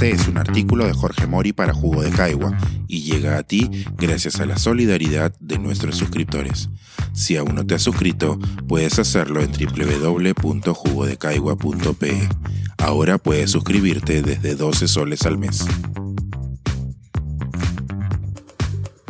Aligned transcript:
Este 0.00 0.12
es 0.12 0.28
un 0.28 0.38
artículo 0.38 0.86
de 0.86 0.92
Jorge 0.92 1.26
Mori 1.26 1.52
para 1.52 1.74
Jugo 1.74 2.02
de 2.02 2.10
Caigua 2.10 2.56
y 2.86 3.00
llega 3.00 3.36
a 3.36 3.42
ti 3.42 3.68
gracias 3.96 4.38
a 4.38 4.46
la 4.46 4.56
solidaridad 4.56 5.34
de 5.40 5.58
nuestros 5.58 5.96
suscriptores. 5.96 6.70
Si 7.12 7.36
aún 7.36 7.56
no 7.56 7.66
te 7.66 7.74
has 7.74 7.82
suscrito, 7.82 8.38
puedes 8.68 9.00
hacerlo 9.00 9.40
en 9.40 9.50
www.jugodecaigua.pe. 9.50 12.28
Ahora 12.78 13.18
puedes 13.18 13.50
suscribirte 13.50 14.22
desde 14.22 14.54
12 14.54 14.86
soles 14.86 15.26
al 15.26 15.36
mes. 15.36 15.66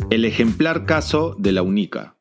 El 0.09 0.25
ejemplar 0.25 0.87
caso 0.87 1.35
de 1.37 1.51
la 1.51 1.61
UNICA. 1.61 2.17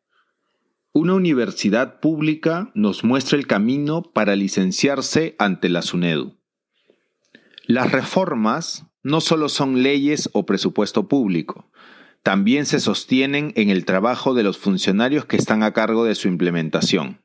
Una 0.93 1.14
universidad 1.14 2.00
pública 2.00 2.71
nos 2.75 3.03
muestra 3.03 3.39
el 3.39 3.46
camino 3.46 4.03
para 4.03 4.36
licenciarse 4.36 5.36
ante 5.39 5.71
la 5.71 5.80
SUNEDU. 5.80 6.37
Las 7.68 7.93
reformas 7.93 8.86
no 9.03 9.21
solo 9.21 9.50
son 9.50 9.82
leyes 9.82 10.31
o 10.32 10.46
presupuesto 10.46 11.07
público, 11.07 11.71
también 12.22 12.64
se 12.64 12.81
sostienen 12.81 13.53
en 13.57 13.68
el 13.68 13.85
trabajo 13.85 14.32
de 14.32 14.43
los 14.43 14.57
funcionarios 14.57 15.26
que 15.26 15.36
están 15.36 15.63
a 15.63 15.75
cargo 15.75 16.07
de 16.07 16.14
su 16.14 16.29
implementación. 16.29 17.21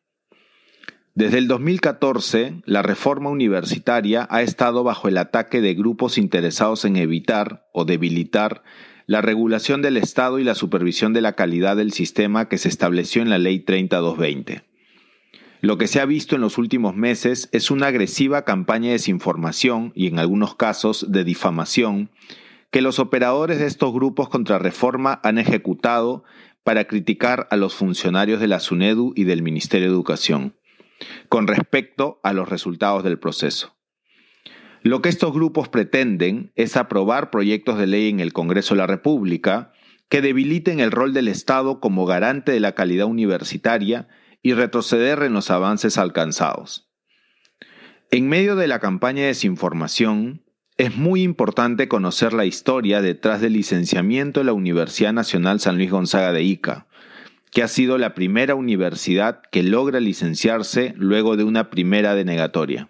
Desde 1.16 1.38
el 1.38 1.48
2014, 1.48 2.62
la 2.66 2.82
reforma 2.82 3.30
universitaria 3.30 4.28
ha 4.30 4.42
estado 4.42 4.84
bajo 4.84 5.08
el 5.08 5.18
ataque 5.18 5.62
de 5.62 5.76
grupos 5.76 6.18
interesados 6.18 6.84
en 6.84 6.98
evitar 6.98 7.70
o 7.72 7.86
debilitar 7.86 8.64
la 9.06 9.22
regulación 9.22 9.82
del 9.82 9.96
Estado 9.96 10.40
y 10.40 10.44
la 10.44 10.56
supervisión 10.56 11.14
de 11.14 11.22
la 11.22 11.38
calidad 11.38 11.78
del 11.78 11.94
sistema 11.94 12.50
que 12.50 12.58
se 12.58 12.68
estableció 12.68 13.22
en 13.22 13.30
la 13.30 13.38
Ley 13.38 13.62
30220. 13.62 14.73
Lo 15.63 15.77
que 15.77 15.88
se 15.88 16.02
ha 16.02 16.05
visto 16.05 16.35
en 16.35 16.41
los 16.41 16.58
últimos 16.58 16.94
meses 16.94 17.48
es 17.53 17.72
una 17.72 17.88
agresiva 17.88 18.44
campaña 18.44 18.88
de 18.88 18.95
desinformación 18.95 19.94
y 19.95 20.08
en 20.08 20.20
algunos 20.20 20.55
casos 20.55 21.09
de 21.09 21.23
difamación 21.23 22.09
que 22.70 22.81
los 22.81 23.00
operadores 23.00 23.59
de 23.59 23.67
estos 23.67 23.94
grupos 23.94 24.28
contra 24.28 24.59
reforma 24.59 25.22
han 25.23 25.38
ejecutado 25.38 26.25
para 26.66 26.83
criticar 26.83 27.47
a 27.50 27.55
los 27.55 27.75
funcionarios 27.75 28.42
de 28.42 28.50
la 28.50 28.59
SUNEDU 28.59 29.14
y 29.16 29.23
del 29.23 29.42
Ministerio 29.42 29.88
de 29.88 29.94
Educación, 29.94 30.53
con 31.30 31.47
respecto 31.47 32.20
a 32.23 32.33
los 32.33 32.50
resultados 32.50 33.05
del 33.05 33.17
proceso. 33.17 33.73
Lo 34.81 35.02
que 35.02 35.08
estos 35.08 35.31
grupos 35.31 35.70
pretenden 35.70 36.52
es 36.55 36.75
aprobar 36.75 37.30
proyectos 37.30 37.77
de 37.77 37.88
ley 37.88 38.09
en 38.09 38.20
el 38.20 38.33
Congreso 38.33 38.73
de 38.73 38.80
la 38.80 38.88
República 38.88 39.72
que 40.09 40.22
debiliten 40.22 40.81
el 40.81 40.92
rol 40.92 41.14
del 41.14 41.30
Estado 41.30 41.80
como 41.80 42.05
garante 42.05 42.52
de 42.52 42.59
la 42.59 42.75
calidad 42.75 43.05
universitaria 43.05 44.09
y 44.44 44.53
retroceder 44.53 45.23
en 45.23 45.33
los 45.33 45.49
avances 45.49 45.97
alcanzados. 45.97 46.89
En 48.11 48.30
medio 48.30 48.55
de 48.55 48.67
la 48.67 48.80
campaña 48.80 49.22
de 49.22 49.30
desinformación, 49.30 50.44
es 50.77 50.95
muy 50.95 51.23
importante 51.23 51.88
conocer 51.88 52.33
la 52.33 52.45
historia 52.45 53.02
detrás 53.02 53.41
del 53.41 53.53
licenciamiento 53.53 54.41
de 54.41 54.45
la 54.45 54.53
Universidad 54.53 55.14
Nacional 55.14 55.59
San 55.59 55.77
Luis 55.77 55.89
Gonzaga 55.89 56.31
de 56.31 56.44
Ica, 56.44 56.88
que 57.52 57.64
ha 57.64 57.67
sido 57.67 57.97
la 57.97 58.14
primera 58.14 58.55
universidad 58.55 59.41
que 59.52 59.64
logra 59.64 59.99
licenciarse 59.99 60.94
luego 60.97 61.38
de 61.38 61.44
una 61.44 61.69
primera 61.69 62.16
denegatoria. 62.16 62.89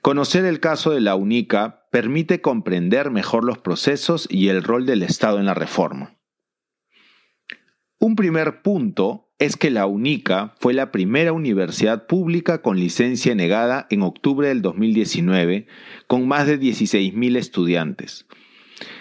Conocer 0.00 0.46
el 0.46 0.60
caso 0.60 0.90
de 0.90 1.00
la 1.00 1.14
UNICA 1.14 1.86
permite 1.90 2.40
comprender 2.40 3.10
mejor 3.10 3.44
los 3.44 3.58
procesos 3.58 4.26
y 4.30 4.48
el 4.48 4.62
rol 4.62 4.86
del 4.86 5.02
Estado 5.02 5.38
en 5.38 5.46
la 5.46 5.54
reforma. 5.54 6.16
Un 8.02 8.16
primer 8.16 8.62
punto 8.62 9.28
es 9.38 9.58
que 9.58 9.68
la 9.68 9.84
UNICA 9.84 10.54
fue 10.58 10.72
la 10.72 10.90
primera 10.90 11.34
universidad 11.34 12.06
pública 12.06 12.62
con 12.62 12.80
licencia 12.80 13.34
negada 13.34 13.86
en 13.90 14.00
octubre 14.00 14.48
del 14.48 14.62
2019, 14.62 15.66
con 16.06 16.26
más 16.26 16.46
de 16.46 16.58
16.000 16.58 17.36
estudiantes. 17.36 18.26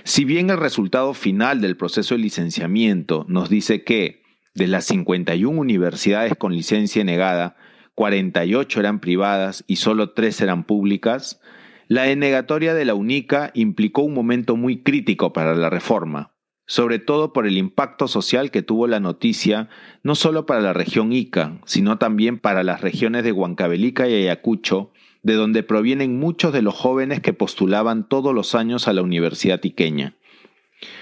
Si 0.03 0.25
bien 0.25 0.49
el 0.49 0.57
resultado 0.57 1.13
final 1.13 1.61
del 1.61 1.77
proceso 1.77 2.13
de 2.13 2.19
licenciamiento 2.19 3.25
nos 3.29 3.49
dice 3.49 3.85
que, 3.85 4.21
de 4.53 4.67
las 4.67 4.83
51 4.83 5.57
universidades 5.57 6.35
con 6.37 6.53
licencia 6.53 7.05
negada, 7.05 7.55
48 7.95 8.81
eran 8.81 8.99
privadas 8.99 9.63
y 9.65 9.77
solo 9.77 10.11
3 10.11 10.41
eran 10.41 10.65
públicas, 10.65 11.39
la 11.87 12.03
denegatoria 12.03 12.73
de 12.73 12.83
la 12.83 12.95
UNICA 12.95 13.51
implicó 13.53 14.01
un 14.01 14.13
momento 14.13 14.57
muy 14.57 14.83
crítico 14.83 15.31
para 15.31 15.55
la 15.55 15.69
reforma, 15.69 16.33
sobre 16.69 16.99
todo 16.99 17.33
por 17.33 17.47
el 17.47 17.57
impacto 17.57 18.07
social 18.07 18.51
que 18.51 18.61
tuvo 18.61 18.85
la 18.85 18.99
noticia, 18.99 19.69
no 20.03 20.13
solo 20.13 20.45
para 20.45 20.61
la 20.61 20.71
región 20.71 21.11
Ica, 21.11 21.59
sino 21.65 21.97
también 21.97 22.37
para 22.37 22.61
las 22.61 22.81
regiones 22.81 23.23
de 23.23 23.31
Huancavelica 23.31 24.07
y 24.07 24.13
Ayacucho, 24.13 24.91
de 25.23 25.33
donde 25.33 25.63
provienen 25.63 26.19
muchos 26.19 26.53
de 26.53 26.61
los 26.61 26.75
jóvenes 26.75 27.21
que 27.21 27.33
postulaban 27.33 28.07
todos 28.07 28.35
los 28.35 28.53
años 28.53 28.87
a 28.87 28.93
la 28.93 29.01
Universidad 29.01 29.59
Iqueña. 29.63 30.13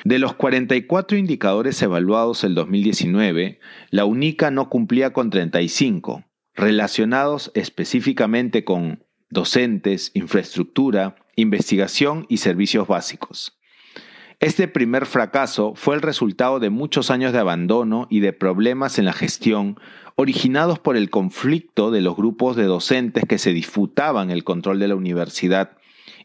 De 0.05 0.19
los 0.19 0.35
44 0.35 1.17
indicadores 1.17 1.81
evaluados 1.81 2.45
el 2.45 2.55
2019, 2.55 3.59
la 3.91 4.05
UNICA 4.05 4.51
no 4.51 4.69
cumplía 4.69 5.11
con 5.11 5.29
35, 5.29 6.23
relacionados 6.55 7.51
específicamente 7.55 8.63
con 8.63 9.03
docentes, 9.29 10.11
infraestructura, 10.13 11.17
investigación 11.35 12.25
y 12.29 12.37
servicios 12.37 12.87
básicos. 12.87 13.56
Este 14.39 14.67
primer 14.67 15.07
fracaso 15.07 15.73
fue 15.75 15.95
el 15.95 16.03
resultado 16.03 16.59
de 16.59 16.69
muchos 16.69 17.09
años 17.09 17.33
de 17.33 17.39
abandono 17.39 18.05
y 18.11 18.19
de 18.19 18.33
problemas 18.33 18.99
en 18.99 19.05
la 19.05 19.13
gestión 19.13 19.79
originados 20.15 20.77
por 20.77 20.95
el 20.95 21.09
conflicto 21.09 21.89
de 21.89 22.01
los 22.01 22.15
grupos 22.15 22.55
de 22.55 22.65
docentes 22.65 23.23
que 23.27 23.39
se 23.39 23.51
disputaban 23.51 24.29
el 24.29 24.43
control 24.43 24.77
de 24.77 24.89
la 24.89 24.95
universidad 24.95 25.77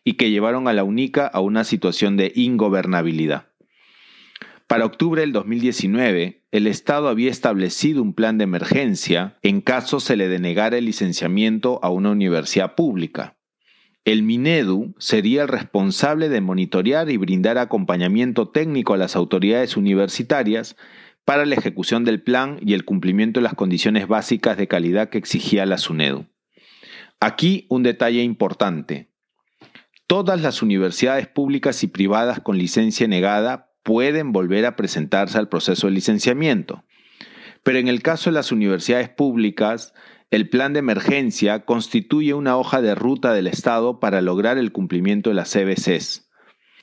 y 0.05 0.15
que 0.15 0.31
llevaron 0.31 0.69
a 0.69 0.75
la 0.75 0.85
UNICA 0.85 1.27
a 1.27 1.41
una 1.41 1.65
situación 1.65 2.19
de 2.19 2.33
ingobernabilidad. 2.35 3.47
Para 4.67 4.85
octubre 4.85 5.23
del 5.23 5.33
2019, 5.33 6.43
el 6.51 6.67
Estado 6.67 7.09
había 7.09 7.31
establecido 7.31 8.03
un 8.03 8.13
plan 8.13 8.37
de 8.37 8.45
emergencia 8.45 9.39
en 9.43 9.63
caso 9.63 10.01
se 10.01 10.17
le 10.17 10.29
denegara 10.29 10.77
el 10.77 10.85
licenciamiento 10.85 11.81
a 11.83 11.89
una 11.89 12.11
universidad 12.11 12.75
pública. 12.75 13.37
El 14.05 14.25
Minedu 14.25 14.95
sería 14.99 15.43
el 15.43 15.49
responsable 15.49 16.29
de 16.29 16.41
monitorear 16.41 17.09
y 17.09 17.17
brindar 17.19 17.59
acompañamiento 17.59 18.49
técnico 18.49 18.95
a 18.95 18.97
las 18.97 19.15
autoridades 19.15 19.77
universitarias 19.77 20.77
para 21.25 21.47
la 21.47 21.55
ejecución 21.55 22.05
del 22.05 22.21
plan 22.21 22.59
y 22.61 22.75
el 22.75 22.85
cumplimiento 22.85 23.39
de 23.39 23.45
las 23.45 23.55
condiciones 23.55 24.09
básicas 24.09 24.57
de 24.57 24.67
calidad 24.67 25.09
que 25.09 25.19
exigía 25.19 25.67
la 25.67 25.79
SUNEDU. 25.79 26.27
Aquí 27.21 27.67
un 27.69 27.85
detalle 27.85 28.25
importante. 28.25 29.13
Todas 30.09 30.41
las 30.41 30.63
universidades 30.63 31.29
públicas 31.29 31.85
y 31.85 31.87
privadas 31.87 32.41
con 32.41 32.59
licencia 32.59 33.07
negada 33.07 33.71
pueden 33.85 34.33
volver 34.33 34.67
a 34.67 34.75
presentarse 34.75 35.39
al 35.39 35.49
proceso 35.49 35.87
de 35.87 35.93
licenciamiento. 35.93 36.85
Pero 37.63 37.79
en 37.79 37.87
el 37.87 38.03
caso 38.03 38.31
de 38.31 38.35
las 38.35 38.51
universidades 38.51 39.09
públicas, 39.09 39.95
el 40.33 40.49
plan 40.49 40.73
de 40.73 40.79
emergencia 40.79 41.67
constituye 41.67 42.33
una 42.33 42.57
hoja 42.57 42.81
de 42.81 42.95
ruta 42.95 43.35
del 43.35 43.47
Estado 43.47 44.01
para 44.01 44.23
lograr 44.23 44.57
el 44.57 44.73
cumplimiento 44.73 45.29
de 45.29 45.37
las 45.37 45.53
CBCs. 45.53 46.31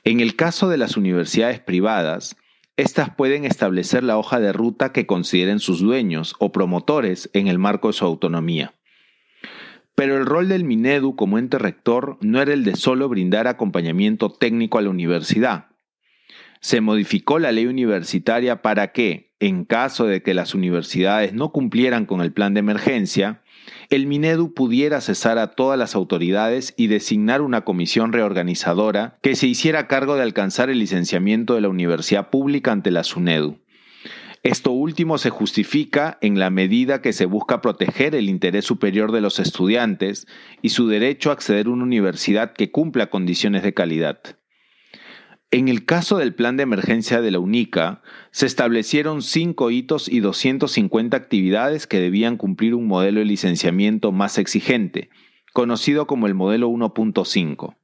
En 0.04 0.20
el 0.20 0.36
caso 0.36 0.68
de 0.68 0.76
las 0.76 0.96
universidades 0.96 1.58
privadas, 1.58 2.36
estas 2.76 3.10
pueden 3.10 3.44
establecer 3.44 4.04
la 4.04 4.18
hoja 4.18 4.38
de 4.38 4.52
ruta 4.52 4.92
que 4.92 5.04
consideren 5.04 5.58
sus 5.58 5.80
dueños 5.80 6.36
o 6.38 6.52
promotores 6.52 7.28
en 7.32 7.48
el 7.48 7.58
marco 7.58 7.88
de 7.88 7.94
su 7.94 8.04
autonomía. 8.04 8.74
Pero 9.96 10.16
el 10.16 10.26
rol 10.26 10.48
del 10.48 10.62
Minedu 10.62 11.16
como 11.16 11.36
ente 11.36 11.58
rector 11.58 12.18
no 12.20 12.40
era 12.40 12.52
el 12.52 12.62
de 12.62 12.76
solo 12.76 13.08
brindar 13.08 13.48
acompañamiento 13.48 14.30
técnico 14.30 14.78
a 14.78 14.82
la 14.82 14.90
universidad. 14.90 15.69
Se 16.60 16.80
modificó 16.80 17.38
la 17.38 17.52
ley 17.52 17.66
universitaria 17.66 18.62
para 18.62 18.92
que, 18.92 19.32
en 19.40 19.64
caso 19.64 20.06
de 20.06 20.22
que 20.22 20.34
las 20.34 20.54
universidades 20.54 21.32
no 21.32 21.52
cumplieran 21.52 22.04
con 22.04 22.20
el 22.20 22.32
plan 22.32 22.52
de 22.52 22.60
emergencia, 22.60 23.42
el 23.88 24.06
Minedu 24.06 24.52
pudiera 24.54 25.00
cesar 25.00 25.38
a 25.38 25.52
todas 25.52 25.78
las 25.78 25.94
autoridades 25.94 26.74
y 26.76 26.86
designar 26.86 27.40
una 27.40 27.62
comisión 27.62 28.12
reorganizadora 28.12 29.18
que 29.22 29.36
se 29.36 29.46
hiciera 29.46 29.88
cargo 29.88 30.16
de 30.16 30.22
alcanzar 30.22 30.70
el 30.70 30.78
licenciamiento 30.78 31.54
de 31.54 31.62
la 31.62 31.68
universidad 31.68 32.30
pública 32.30 32.72
ante 32.72 32.90
la 32.90 33.04
SUNEDU. 33.04 33.58
Esto 34.42 34.70
último 34.70 35.18
se 35.18 35.28
justifica 35.28 36.18
en 36.22 36.38
la 36.38 36.48
medida 36.48 37.02
que 37.02 37.12
se 37.12 37.26
busca 37.26 37.60
proteger 37.60 38.14
el 38.14 38.30
interés 38.30 38.64
superior 38.64 39.12
de 39.12 39.20
los 39.20 39.38
estudiantes 39.38 40.26
y 40.62 40.70
su 40.70 40.88
derecho 40.88 41.30
a 41.30 41.34
acceder 41.34 41.66
a 41.66 41.70
una 41.70 41.84
universidad 41.84 42.52
que 42.54 42.70
cumpla 42.70 43.10
condiciones 43.10 43.62
de 43.62 43.74
calidad. 43.74 44.39
En 45.52 45.66
el 45.66 45.84
caso 45.84 46.16
del 46.16 46.32
plan 46.32 46.56
de 46.56 46.62
emergencia 46.62 47.20
de 47.20 47.32
la 47.32 47.40
UNICA, 47.40 48.02
se 48.30 48.46
establecieron 48.46 49.20
cinco 49.20 49.72
hitos 49.72 50.08
y 50.08 50.20
250 50.20 51.16
actividades 51.16 51.88
que 51.88 51.98
debían 51.98 52.36
cumplir 52.36 52.76
un 52.76 52.86
modelo 52.86 53.18
de 53.18 53.26
licenciamiento 53.26 54.12
más 54.12 54.38
exigente, 54.38 55.10
conocido 55.52 56.06
como 56.06 56.28
el 56.28 56.34
modelo 56.34 56.68
1.5. 56.70 57.74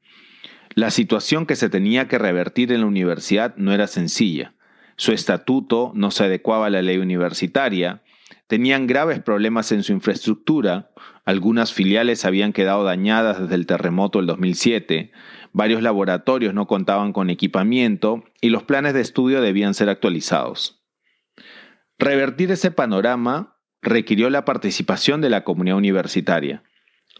La 0.76 0.92
situación 0.92 1.44
que 1.44 1.56
se 1.56 1.68
tenía 1.68 2.06
que 2.06 2.18
revertir 2.18 2.70
en 2.70 2.82
la 2.82 2.86
universidad 2.86 3.56
no 3.56 3.72
era 3.72 3.88
sencilla. 3.88 4.54
Su 4.94 5.10
estatuto 5.10 5.90
no 5.92 6.12
se 6.12 6.22
adecuaba 6.22 6.66
a 6.66 6.70
la 6.70 6.82
ley 6.82 6.98
universitaria, 6.98 8.00
tenían 8.46 8.86
graves 8.86 9.20
problemas 9.20 9.72
en 9.72 9.82
su 9.82 9.92
infraestructura, 9.92 10.90
algunas 11.24 11.72
filiales 11.72 12.24
habían 12.24 12.52
quedado 12.52 12.84
dañadas 12.84 13.40
desde 13.40 13.56
el 13.56 13.66
terremoto 13.66 14.20
del 14.20 14.28
2007, 14.28 15.10
varios 15.56 15.82
laboratorios 15.82 16.53
no 16.53 16.67
contaban 16.67 17.14
con 17.14 17.31
equipamiento 17.31 18.25
y 18.43 18.50
los 18.50 18.64
planes 18.64 18.93
de 18.93 19.00
estudio 19.00 19.41
debían 19.41 19.73
ser 19.73 19.88
actualizados. 19.88 20.85
Revertir 21.99 22.53
ese 22.53 22.70
panorama 22.70 23.56
requirió 23.81 24.29
la 24.29 24.44
participación 24.44 25.23
de 25.23 25.31
la 25.31 25.44
comunidad 25.44 25.79
universitaria. 25.79 26.62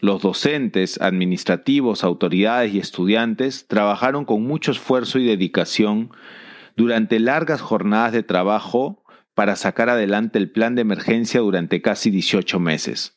Los 0.01 0.21
docentes, 0.21 1.01
administrativos, 1.01 2.03
autoridades 2.03 2.75
y 2.75 2.77
estudiantes 2.77 3.67
trabajaron 3.67 4.23
con 4.23 4.43
mucho 4.43 4.69
esfuerzo 4.69 5.17
y 5.17 5.25
dedicación 5.25 6.11
durante 6.75 7.19
largas 7.19 7.61
jornadas 7.61 8.11
de 8.11 8.21
trabajo 8.21 9.03
para 9.33 9.55
sacar 9.55 9.89
adelante 9.89 10.37
el 10.37 10.51
plan 10.51 10.75
de 10.75 10.81
emergencia 10.81 11.39
durante 11.39 11.81
casi 11.81 12.11
18 12.11 12.59
meses. 12.59 13.16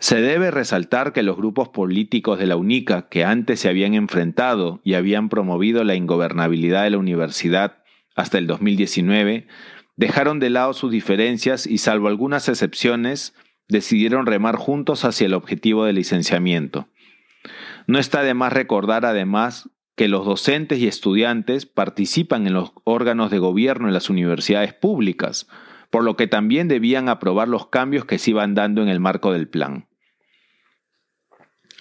Se 0.00 0.20
debe 0.20 0.52
resaltar 0.52 1.12
que 1.12 1.24
los 1.24 1.36
grupos 1.36 1.70
políticos 1.70 2.38
de 2.38 2.46
la 2.46 2.56
UNICA 2.56 3.08
que 3.08 3.24
antes 3.24 3.58
se 3.60 3.68
habían 3.68 3.94
enfrentado 3.94 4.80
y 4.84 4.94
habían 4.94 5.28
promovido 5.28 5.82
la 5.82 5.96
ingobernabilidad 5.96 6.84
de 6.84 6.90
la 6.90 6.98
universidad 6.98 7.82
hasta 8.14 8.38
el 8.38 8.46
2019 8.46 9.48
dejaron 9.96 10.38
de 10.38 10.50
lado 10.50 10.72
sus 10.72 10.92
diferencias 10.92 11.66
y 11.66 11.78
salvo 11.78 12.06
algunas 12.06 12.48
excepciones 12.48 13.34
decidieron 13.68 14.26
remar 14.26 14.54
juntos 14.54 15.04
hacia 15.04 15.26
el 15.26 15.34
objetivo 15.34 15.84
del 15.84 15.96
licenciamiento. 15.96 16.88
No 17.88 17.98
está 17.98 18.22
de 18.22 18.34
más 18.34 18.52
recordar 18.52 19.04
además 19.04 19.68
que 19.96 20.06
los 20.06 20.24
docentes 20.24 20.78
y 20.78 20.86
estudiantes 20.86 21.66
participan 21.66 22.46
en 22.46 22.54
los 22.54 22.72
órganos 22.84 23.32
de 23.32 23.40
gobierno 23.40 23.88
en 23.88 23.94
las 23.94 24.08
universidades 24.08 24.72
públicas, 24.72 25.48
por 25.90 26.04
lo 26.04 26.16
que 26.16 26.28
también 26.28 26.68
debían 26.68 27.08
aprobar 27.08 27.48
los 27.48 27.66
cambios 27.66 28.04
que 28.04 28.18
se 28.18 28.30
iban 28.30 28.54
dando 28.54 28.82
en 28.82 28.88
el 28.88 29.00
marco 29.00 29.32
del 29.32 29.48
plan. 29.48 29.87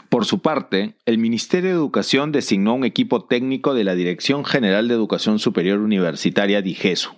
Por 0.09 0.25
su 0.25 0.42
parte, 0.42 0.98
el 1.06 1.18
Ministerio 1.18 1.71
de 1.71 1.75
Educación 1.75 2.31
designó 2.31 2.75
un 2.75 2.86
equipo 2.86 3.25
técnico 3.25 3.74
de 3.74 3.83
la 3.83 3.95
Dirección 3.95 4.45
General 4.45 4.88
de 4.88 4.94
Educación 4.94 5.39
Superior 5.39 5.80
Universitaria 5.80 6.62
DIGESU 6.62 7.18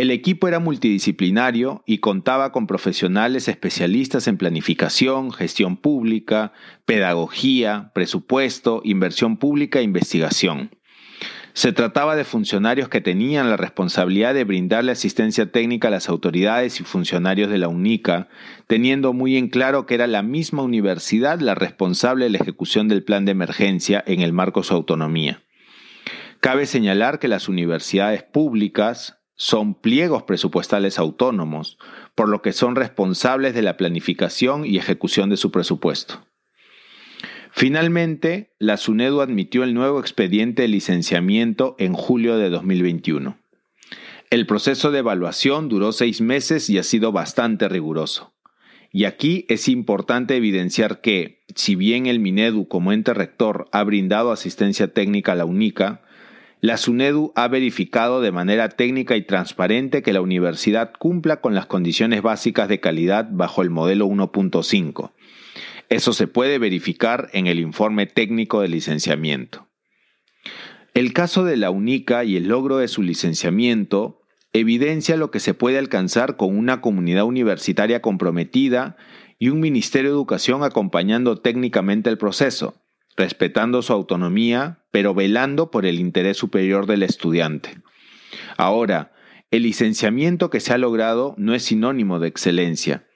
el 0.00 0.10
equipo 0.10 0.48
era 0.48 0.60
multidisciplinario 0.60 1.82
y 1.84 1.98
contaba 1.98 2.52
con 2.52 2.66
profesionales 2.66 3.48
especialistas 3.48 4.28
en 4.28 4.38
planificación, 4.38 5.30
gestión 5.30 5.76
pública, 5.76 6.54
pedagogía, 6.86 7.90
presupuesto, 7.94 8.80
inversión 8.82 9.36
pública 9.36 9.80
e 9.80 9.82
investigación. 9.82 10.70
Se 11.52 11.72
trataba 11.72 12.16
de 12.16 12.24
funcionarios 12.24 12.88
que 12.88 13.00
tenían 13.00 13.50
la 13.50 13.56
responsabilidad 13.56 14.34
de 14.34 14.44
brindarle 14.44 14.92
asistencia 14.92 15.50
técnica 15.50 15.88
a 15.88 15.90
las 15.90 16.08
autoridades 16.08 16.80
y 16.80 16.84
funcionarios 16.84 17.50
de 17.50 17.58
la 17.58 17.68
UNICA, 17.68 18.28
teniendo 18.66 19.12
muy 19.12 19.36
en 19.36 19.48
claro 19.48 19.86
que 19.86 19.94
era 19.94 20.06
la 20.06 20.22
misma 20.22 20.62
universidad 20.62 21.40
la 21.40 21.54
responsable 21.54 22.26
de 22.26 22.30
la 22.30 22.38
ejecución 22.38 22.88
del 22.88 23.02
plan 23.02 23.24
de 23.24 23.32
emergencia 23.32 24.02
en 24.06 24.20
el 24.20 24.32
marco 24.32 24.60
de 24.60 24.66
su 24.66 24.74
autonomía. 24.74 25.42
Cabe 26.40 26.66
señalar 26.66 27.18
que 27.18 27.28
las 27.28 27.48
universidades 27.48 28.22
públicas, 28.22 29.20
son 29.40 29.72
pliegos 29.72 30.24
presupuestales 30.24 30.98
autónomos, 30.98 31.78
por 32.14 32.28
lo 32.28 32.42
que 32.42 32.52
son 32.52 32.76
responsables 32.76 33.54
de 33.54 33.62
la 33.62 33.78
planificación 33.78 34.66
y 34.66 34.76
ejecución 34.76 35.30
de 35.30 35.38
su 35.38 35.50
presupuesto. 35.50 36.26
Finalmente, 37.52 38.54
la 38.58 38.76
SUNEDU 38.76 39.20
admitió 39.20 39.64
el 39.64 39.74
nuevo 39.74 40.00
expediente 40.00 40.62
de 40.62 40.68
licenciamiento 40.68 41.74
en 41.78 41.92
julio 41.94 42.38
de 42.38 42.48
2021. 42.50 43.38
El 44.30 44.46
proceso 44.46 44.92
de 44.92 45.00
evaluación 45.00 45.68
duró 45.68 45.92
seis 45.92 46.20
meses 46.20 46.70
y 46.70 46.78
ha 46.78 46.84
sido 46.84 47.10
bastante 47.10 47.68
riguroso. 47.68 48.32
Y 48.92 49.04
aquí 49.04 49.44
es 49.48 49.68
importante 49.68 50.36
evidenciar 50.36 51.00
que, 51.00 51.42
si 51.54 51.74
bien 51.74 52.06
el 52.06 52.20
Minedu 52.20 52.66
como 52.66 52.92
ente 52.92 53.14
rector 53.14 53.68
ha 53.72 53.82
brindado 53.84 54.32
asistencia 54.32 54.92
técnica 54.92 55.32
a 55.32 55.36
la 55.36 55.44
UNICA, 55.44 56.02
la 56.60 56.76
SUNEDU 56.76 57.32
ha 57.36 57.48
verificado 57.48 58.20
de 58.20 58.32
manera 58.32 58.68
técnica 58.68 59.16
y 59.16 59.22
transparente 59.22 60.02
que 60.02 60.12
la 60.12 60.20
universidad 60.20 60.92
cumpla 60.98 61.40
con 61.40 61.54
las 61.54 61.66
condiciones 61.66 62.22
básicas 62.22 62.68
de 62.68 62.80
calidad 62.80 63.28
bajo 63.30 63.62
el 63.62 63.70
modelo 63.70 64.06
1.5. 64.06 65.12
Eso 65.90 66.12
se 66.12 66.28
puede 66.28 66.58
verificar 66.58 67.28
en 67.32 67.48
el 67.48 67.58
informe 67.58 68.06
técnico 68.06 68.60
de 68.60 68.68
licenciamiento. 68.68 69.68
El 70.94 71.12
caso 71.12 71.44
de 71.44 71.56
la 71.56 71.70
UNICA 71.70 72.24
y 72.24 72.36
el 72.36 72.46
logro 72.46 72.78
de 72.78 72.88
su 72.88 73.02
licenciamiento 73.02 74.22
evidencia 74.52 75.16
lo 75.16 75.30
que 75.30 75.40
se 75.40 75.52
puede 75.52 75.78
alcanzar 75.78 76.36
con 76.36 76.56
una 76.56 76.80
comunidad 76.80 77.24
universitaria 77.24 78.00
comprometida 78.00 78.96
y 79.38 79.48
un 79.48 79.58
Ministerio 79.58 80.10
de 80.10 80.16
Educación 80.16 80.62
acompañando 80.62 81.40
técnicamente 81.40 82.08
el 82.08 82.18
proceso, 82.18 82.82
respetando 83.16 83.82
su 83.82 83.92
autonomía, 83.92 84.84
pero 84.92 85.12
velando 85.12 85.72
por 85.72 85.86
el 85.86 85.98
interés 85.98 86.36
superior 86.36 86.86
del 86.86 87.02
estudiante. 87.02 87.80
Ahora, 88.56 89.12
el 89.50 89.64
licenciamiento 89.64 90.50
que 90.50 90.60
se 90.60 90.72
ha 90.72 90.78
logrado 90.78 91.34
no 91.36 91.54
es 91.54 91.64
sinónimo 91.64 92.20
de 92.20 92.28
excelencia. 92.28 93.06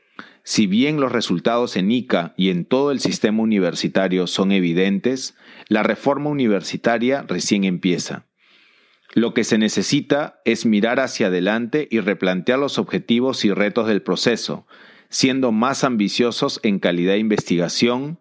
Si 0.47 0.67
bien 0.67 1.01
los 1.01 1.11
resultados 1.11 1.77
en 1.77 1.91
ICA 1.91 2.35
y 2.37 2.51
en 2.51 2.67
todo 2.67 2.91
el 2.91 3.01
sistema 3.01 3.43
universitario 3.43 4.27
son 4.27 4.53
evidentes, 4.53 5.35
la 5.69 5.83
reforma 5.83 6.29
universitaria 6.29 7.23
recién 7.23 7.65
empieza. 7.65 8.27
Lo 9.15 9.33
que 9.33 9.43
se 9.43 9.57
necesita 9.57 10.43
es 10.45 10.67
mirar 10.67 11.01
hacia 11.01 11.29
adelante 11.29 11.89
y 11.91 12.01
replantear 12.01 12.59
los 12.59 12.79
objetivos 12.79 13.45
y 13.47 13.53
retos 13.53 13.87
del 13.87 14.03
proceso, 14.03 14.67
siendo 15.09 15.51
más 15.51 15.83
ambiciosos 15.83 16.61
en 16.63 16.79
calidad 16.79 17.15
de 17.15 17.21
investigación, 17.21 18.19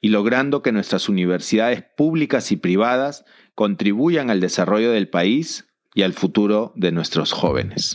y 0.00 0.08
logrando 0.08 0.62
que 0.62 0.72
nuestras 0.72 1.10
universidades 1.10 1.82
públicas 1.82 2.52
y 2.52 2.56
privadas 2.56 3.26
contribuyan 3.54 4.30
al 4.30 4.40
desarrollo 4.40 4.92
del 4.92 5.08
país 5.08 5.68
y 5.94 6.02
al 6.02 6.14
futuro 6.14 6.72
de 6.76 6.92
nuestros 6.92 7.32
jóvenes. 7.32 7.94